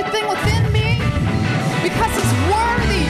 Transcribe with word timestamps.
everything 0.00 0.28
within 0.28 0.72
me 0.72 0.98
because 1.82 2.12
He's 2.16 2.32
worthy. 2.50 3.04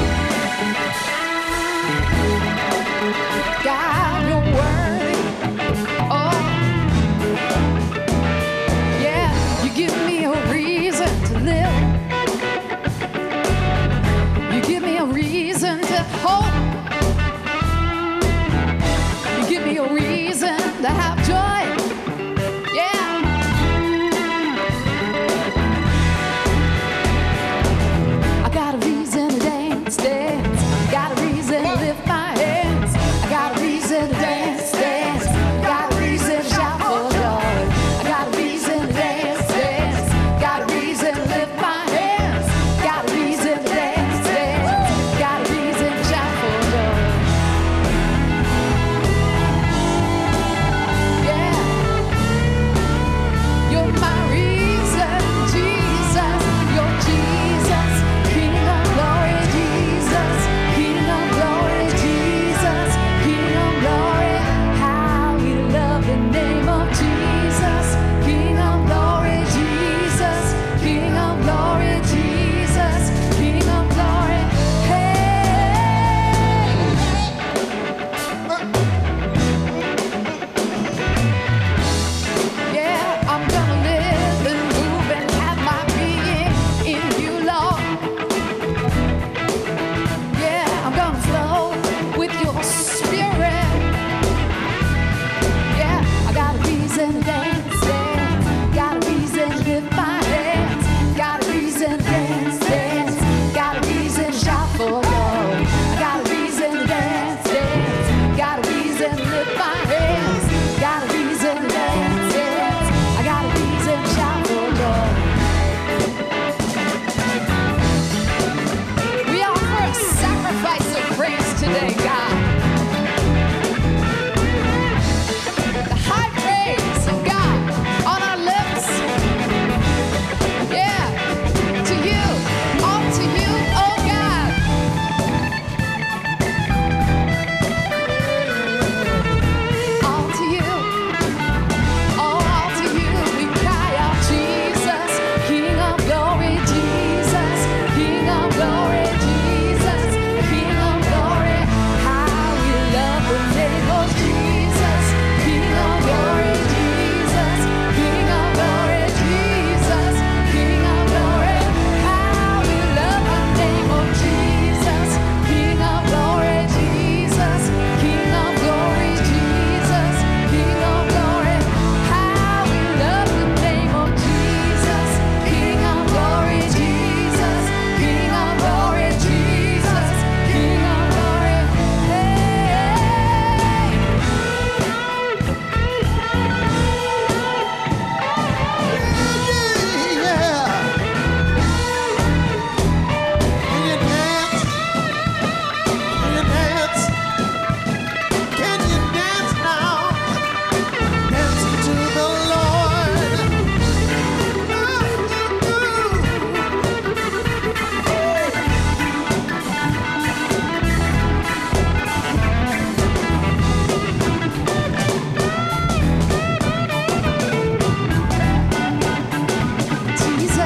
God. 3.65 4.00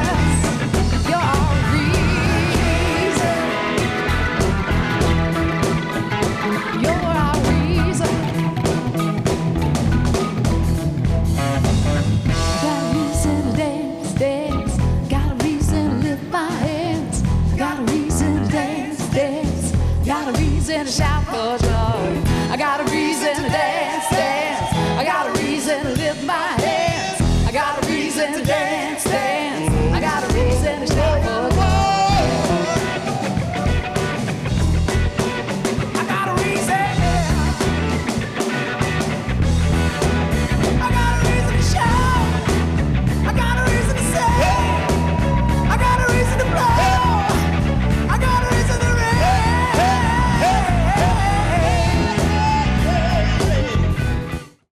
glass. 0.05 0.44